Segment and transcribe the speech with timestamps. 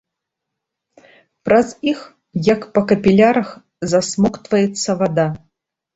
[1.49, 1.99] Праз іх,
[2.47, 3.53] як па капілярах,
[3.93, 5.27] засмоктваецца вада.